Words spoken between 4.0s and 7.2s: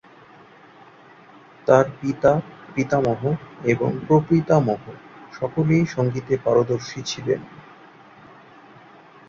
প্রপিতামহ সকলেই সংগীতে পারদর্শী